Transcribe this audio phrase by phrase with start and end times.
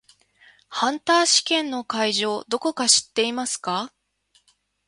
[0.69, 3.93] ハンター試験の会場どこか知っていますか？